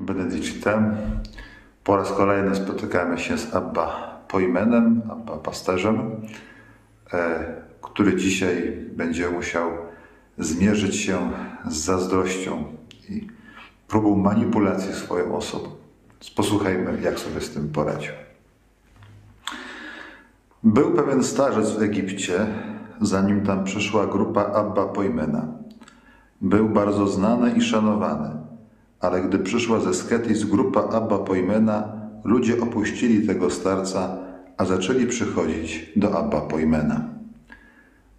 [0.00, 0.96] Benedicite.
[1.84, 6.10] Po raz kolejny spotykamy się z Abba Pojmenem, Abba Pasterzem,
[7.12, 9.70] e, który dzisiaj będzie musiał
[10.38, 11.30] zmierzyć się
[11.68, 12.64] z zazdrością
[13.08, 13.26] i
[13.88, 15.68] próbą manipulacji swoją osobą.
[16.36, 18.12] Posłuchajmy, jak sobie z tym poradził.
[20.62, 22.46] Był pewien starzec w Egipcie,
[23.00, 25.46] zanim tam przyszła grupa Abba Pojmena.
[26.40, 28.30] Był bardzo znany i szanowany,
[29.00, 31.92] ale gdy przyszła ze Sketis grupa Abba Pojmena,
[32.24, 34.18] ludzie opuścili tego starca,
[34.56, 37.04] a zaczęli przychodzić do Abba Pojmena.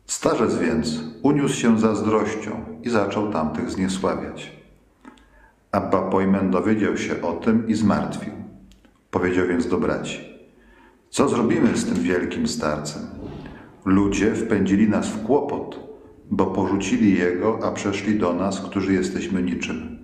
[0.05, 2.51] Starzec więc uniósł się zazdrością
[2.84, 4.51] i zaczął tamtych zniesławiać.
[5.71, 8.34] Abba Pojmen dowiedział się o tym i zmartwił.
[9.11, 10.20] Powiedział więc do braci:
[11.09, 13.01] Co zrobimy z tym wielkim starcem?
[13.85, 15.79] Ludzie wpędzili nas w kłopot,
[16.31, 19.98] bo porzucili jego, a przeszli do nas, którzy jesteśmy niczym.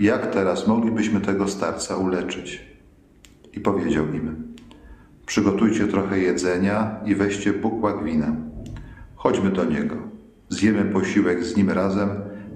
[0.00, 2.64] Jak teraz moglibyśmy tego starca uleczyć?
[3.52, 4.54] I powiedział im:
[5.26, 8.36] Przygotujcie trochę jedzenia i weźcie bukłak wina.
[9.16, 9.96] Chodźmy do niego.
[10.48, 12.08] Zjemy posiłek z nim razem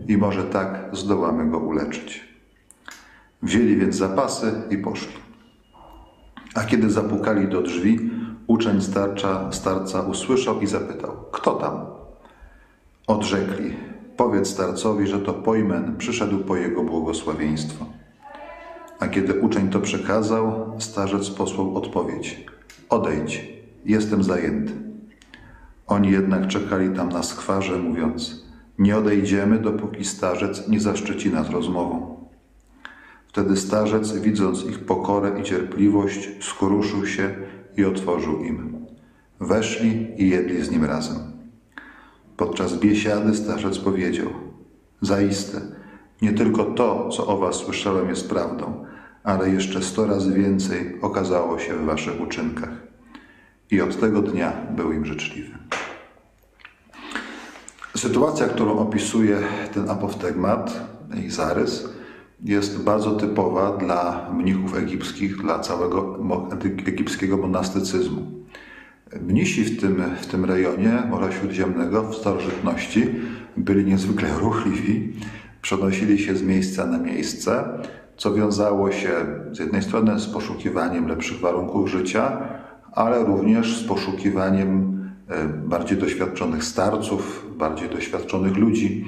[0.08, 2.28] i może tak zdołamy go uleczyć.
[3.42, 5.14] Wzięli więc zapasy i poszli.
[6.54, 8.10] A kiedy zapukali do drzwi,
[8.46, 11.86] uczeń starcza, starca usłyszał i zapytał: Kto tam?
[13.06, 17.86] Odrzekli: Powiedz starcowi, że to pojmen przyszedł po jego błogosławieństwo.
[18.98, 22.46] A kiedy uczeń to przekazał, starzec posłał odpowiedź:
[22.88, 23.48] Odejdź,
[23.84, 24.72] jestem zajęty.
[25.86, 28.44] Oni jednak czekali tam na skwarze, mówiąc:
[28.78, 32.16] Nie odejdziemy, dopóki starzec nie zaszczyci nas rozmową.
[33.26, 37.34] Wtedy starzec, widząc ich pokorę i cierpliwość, skruszył się
[37.76, 38.86] i otworzył im.
[39.40, 41.33] Weszli i jedli z nim razem.
[42.36, 44.26] Podczas biesiady starzec powiedział:
[45.00, 45.60] Zaiste,
[46.22, 48.84] nie tylko to, co o was słyszałem, jest prawdą,
[49.24, 52.70] ale jeszcze sto razy więcej okazało się w waszych uczynkach.
[53.70, 55.58] I od tego dnia był im życzliwy.
[57.96, 59.38] Sytuacja, którą opisuje
[59.74, 60.80] ten apoftegmat
[61.26, 61.88] i zarys,
[62.44, 66.18] jest bardzo typowa dla mnichów egipskich, dla całego
[66.86, 68.43] egipskiego monastycyzmu.
[69.20, 73.06] Mnisi w tym, w tym rejonie Morza Śródziemnego w starożytności
[73.56, 75.12] byli niezwykle ruchliwi,
[75.62, 77.64] przenosili się z miejsca na miejsce,
[78.16, 79.10] co wiązało się
[79.52, 82.48] z jednej strony z poszukiwaniem lepszych warunków życia,
[82.92, 84.98] ale również z poszukiwaniem
[85.28, 89.04] e, bardziej doświadczonych starców, bardziej doświadczonych ludzi.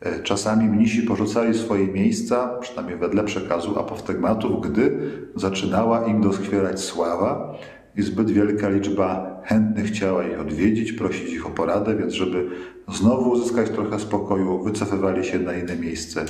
[0.00, 4.98] E, czasami mnisi porzucali swoje miejsca, przynajmniej wedle przekazu apoftegmatów, gdy
[5.36, 7.54] zaczynała im doskwierać sława
[7.96, 12.50] i zbyt wielka liczba chętnych chciała ich odwiedzić, prosić ich o poradę, więc żeby
[12.88, 16.24] znowu uzyskać trochę spokoju, wycofywali się na inne miejsce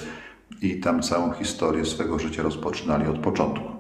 [0.63, 3.79] i tam całą historię swego życia rozpoczynali od początku.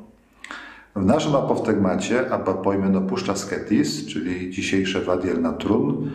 [0.97, 6.11] W naszym apoftegmacie Abba Pojmen opuszcza Sketis, czyli dzisiejsze Wadiel na Trun,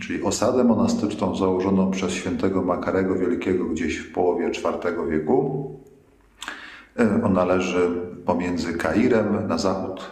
[0.00, 5.70] czyli osadę monastyczną założoną przez świętego Makarego Wielkiego gdzieś w połowie IV wieku.
[6.98, 7.90] E, ona leży
[8.24, 10.10] pomiędzy Kairem na zachód,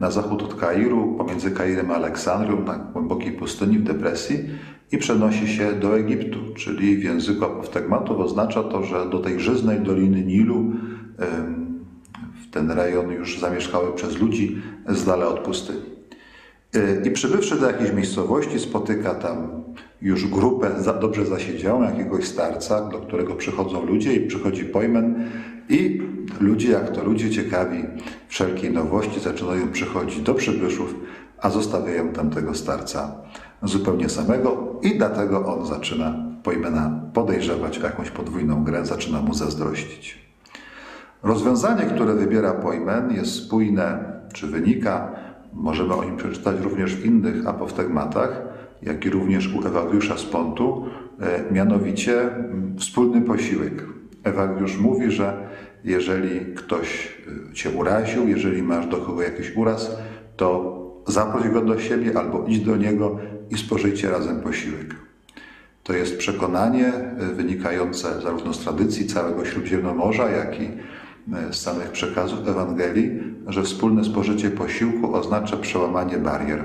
[0.00, 4.38] na zachód od Kairu, pomiędzy Kairem a Aleksandrium, na głębokiej pustyni w depresji
[4.92, 9.80] i przenosi się do Egiptu, czyli w języku apoftegmatów oznacza to, że do tej żyznej
[9.80, 10.72] doliny Nilu
[12.42, 15.82] w ten rejon już zamieszkały przez ludzi z dala od pustyni.
[16.74, 19.64] E, I przybywszy do jakiejś miejscowości, spotyka tam
[20.02, 25.30] już grupę dobrze zasiedziałą, jakiegoś starca, do którego przychodzą ludzie i przychodzi pojmen
[25.68, 26.02] i
[26.40, 27.84] ludzie, jak to ludzie ciekawi
[28.28, 30.94] wszelkiej nowości, zaczynają przychodzić do przybyszów,
[31.38, 33.12] a zostawiają tam tego starca
[33.62, 40.18] zupełnie samego i dlatego on zaczyna pojmena podejrzewać o jakąś podwójną grę, zaczyna mu zazdrościć.
[41.22, 45.16] Rozwiązanie, które wybiera pojmen jest spójne, czy wynika
[45.52, 48.42] Możemy o nim przeczytać również w innych apoftegmatach,
[48.82, 50.84] jak i również u Ewagriusza z Pontu,
[51.20, 53.84] e, mianowicie mm, wspólny posiłek.
[54.24, 55.48] Ewagriusz mówi, że
[55.84, 57.08] jeżeli ktoś
[57.50, 59.90] e, cię uraził, jeżeli masz do kogo jakiś uraz,
[60.36, 63.18] to zaproś go do siebie albo idź do niego
[63.50, 64.94] i spożyjcie razem posiłek.
[65.82, 70.68] To jest przekonanie e, wynikające zarówno z tradycji całego Śródziemnomorza, jak i
[71.50, 73.10] z samych przekazów Ewangelii,
[73.46, 76.64] że wspólne spożycie posiłku oznacza przełamanie barier.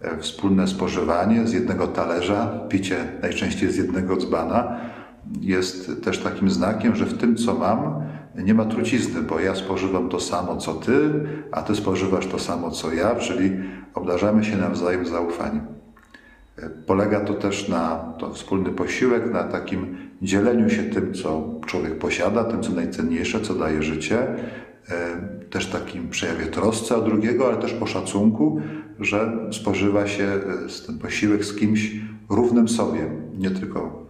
[0.00, 4.80] E, wspólne spożywanie z jednego talerza, picie najczęściej z jednego dzbana
[5.40, 8.02] jest też takim znakiem, że w tym, co mam,
[8.44, 11.10] nie ma trucizny, bo ja spożywam to samo, co ty,
[11.52, 13.52] a ty spożywasz to samo, co ja, czyli
[13.94, 15.66] obdarzamy się nawzajem zaufaniem.
[16.86, 22.44] Polega to też na to wspólny posiłek, na takim dzieleniu się tym, co człowiek posiada,
[22.44, 24.18] tym, co najcenniejsze, co daje życie,
[25.50, 28.60] też takim przejawie trosce o drugiego, ale też o szacunku,
[29.00, 30.28] że spożywa się
[30.86, 31.92] ten posiłek z kimś
[32.30, 34.07] równym sobie, nie tylko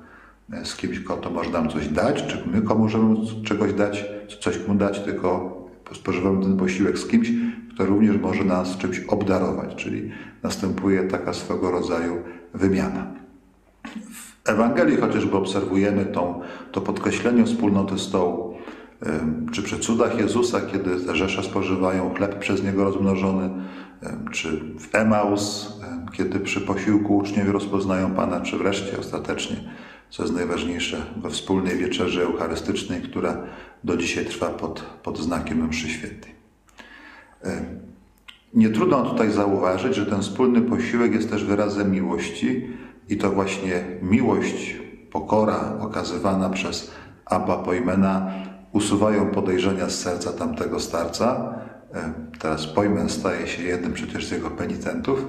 [0.64, 4.06] z kimś, kto może nam coś dać, czy my komu możemy czegoś dać,
[4.40, 5.58] coś mu dać, tylko
[5.94, 7.32] spożywamy ten posiłek z kimś,
[7.74, 10.10] kto również może nas czymś obdarować, czyli
[10.42, 12.16] następuje taka swego rodzaju
[12.54, 13.06] wymiana.
[14.12, 16.40] W Ewangelii chociażby obserwujemy tą,
[16.72, 18.54] to podkreślenie wspólnoty stołu,
[19.52, 23.50] czy przy cudach Jezusa, kiedy te rzesze spożywają chleb przez Niego rozmnożony,
[24.32, 25.72] czy w Emaus,
[26.12, 29.56] kiedy przy posiłku uczniowie rozpoznają Pana, czy wreszcie ostatecznie,
[30.10, 33.42] co jest najważniejsze, we wspólnej wieczerzy eucharystycznej, która
[33.84, 36.32] do dzisiaj trwa pod, pod znakiem mszy świętej.
[38.54, 42.68] Nie trudno tutaj zauważyć, że ten wspólny posiłek jest też wyrazem miłości
[43.08, 44.76] i to właśnie miłość,
[45.10, 46.90] pokora okazywana przez
[47.24, 48.32] Abba Pojmena
[48.72, 51.54] usuwają podejrzenia z serca tamtego starca.
[52.38, 55.26] Teraz Pojmen staje się jednym przecież z jego penitentów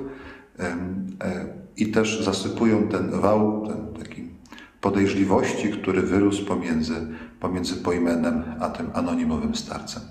[1.77, 4.18] i też zasypują ten wał, ten taki
[4.81, 6.93] podejrzliwości, który wyrósł pomiędzy,
[7.39, 10.03] pomiędzy Pojmenem a tym anonimowym starcem.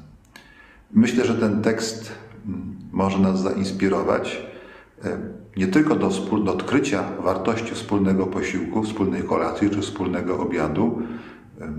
[0.93, 2.13] Myślę, że ten tekst
[2.93, 4.43] może nas zainspirować
[5.05, 5.19] e,
[5.57, 6.09] nie tylko do,
[6.45, 11.03] do odkrycia wartości wspólnego posiłku, wspólnej kolacji czy wspólnego obiadu.
[11.61, 11.73] E,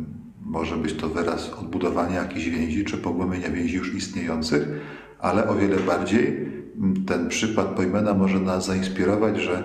[0.45, 4.67] może być to wyraz odbudowania jakichś więzi czy pogłębienia więzi już istniejących,
[5.19, 6.49] ale o wiele bardziej
[7.07, 9.63] ten przykład Pojmena może nas zainspirować, że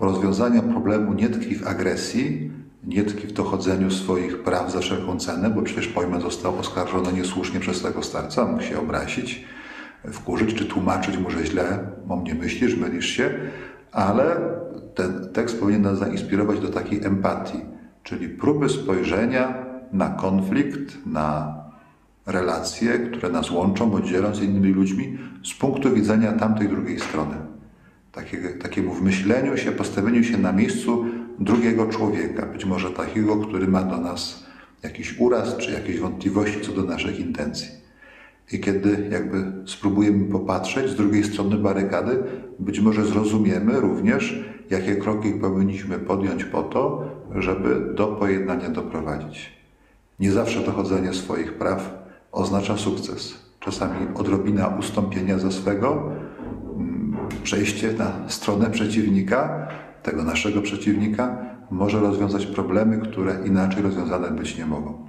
[0.00, 2.50] rozwiązanie problemu nie tkwi w agresji,
[2.84, 7.60] nie tkwi w dochodzeniu swoich praw za wszelką cenę, bo przecież Pojmen został oskarżony niesłusznie
[7.60, 9.44] przez tego starca, mógł się obrazić
[10.12, 11.78] wkurzyć czy tłumaczyć mu, że źle
[12.08, 13.30] o mnie myślisz, mylisz się,
[13.92, 14.36] ale
[14.94, 17.60] ten tekst powinien nas zainspirować do takiej empatii,
[18.02, 21.54] czyli próby spojrzenia na konflikt, na
[22.26, 27.34] relacje, które nas łączą bądź dzielą z innymi ludźmi z punktu widzenia tamtej drugiej strony.
[28.18, 31.04] Takiego, takiemu wmyśleniu się, postawieniu się na miejscu
[31.38, 34.44] drugiego człowieka, być może takiego, który ma do nas
[34.82, 37.68] jakiś uraz czy jakieś wątpliwości co do naszych intencji.
[38.52, 42.22] I kiedy jakby spróbujemy popatrzeć z drugiej strony barykady,
[42.58, 47.04] być może zrozumiemy również, jakie kroki powinniśmy podjąć po to,
[47.34, 49.52] żeby do pojednania doprowadzić.
[50.20, 53.34] Nie zawsze dochodzenie swoich praw oznacza sukces.
[53.60, 56.12] Czasami odrobina ustąpienia ze swego,
[57.42, 59.68] przejście na stronę przeciwnika,
[60.02, 61.38] tego naszego przeciwnika,
[61.70, 65.06] może rozwiązać problemy, które inaczej rozwiązane być nie mogą.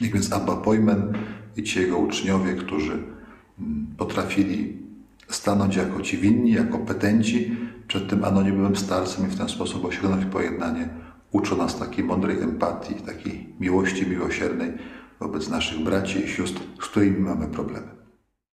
[0.00, 1.12] I więc Abba Pojmen
[1.56, 4.76] i ci jego uczniowie, którzy mm, potrafili
[5.28, 7.56] stanąć jako ci winni, jako petenci
[7.88, 10.88] przed tym anonimowym starcem i w ten sposób osiągnąć pojednanie,
[11.32, 14.72] uczą nas takiej mądrej empatii, takiej miłości miłosiernej
[15.20, 17.95] wobec naszych braci i sióstr, z którymi mamy problemy.